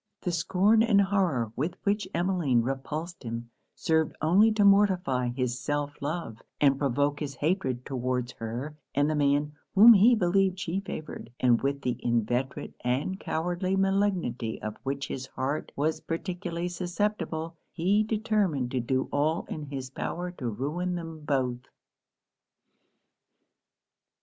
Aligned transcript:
The 0.21 0.31
scorn 0.31 0.81
and 0.81 0.99
horror 0.99 1.51
with 1.55 1.75
which 1.83 2.07
Emmeline 2.11 2.63
repulsed 2.63 3.21
him 3.21 3.51
served 3.75 4.15
only 4.19 4.51
to 4.53 4.65
mortify 4.65 5.27
his 5.27 5.59
self 5.59 6.01
love, 6.01 6.41
and 6.59 6.79
provoke 6.79 7.19
his 7.19 7.35
hatred 7.35 7.85
towards 7.85 8.31
her 8.39 8.75
and 8.95 9.07
the 9.07 9.13
man 9.13 9.51
whom 9.75 9.93
he 9.93 10.15
believed 10.15 10.57
she 10.57 10.79
favoured; 10.79 11.29
and 11.39 11.61
with 11.61 11.81
the 11.83 12.03
inveterate 12.03 12.73
and 12.83 13.19
cowardly 13.19 13.75
malignity 13.75 14.59
of 14.59 14.75
which 14.81 15.07
his 15.07 15.27
heart 15.27 15.71
was 15.75 16.01
particularly 16.01 16.67
susceptible, 16.67 17.55
he 17.71 18.01
determined 18.03 18.71
to 18.71 18.79
do 18.79 19.07
all 19.11 19.45
in 19.51 19.67
his 19.67 19.91
power 19.91 20.31
to 20.31 20.47
ruin 20.49 20.95
them 20.95 21.19
both. 21.23 21.59